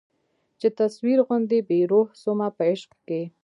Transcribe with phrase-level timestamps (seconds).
[0.59, 3.21] چي تصویر غوندي بې روح سومه په عشق کي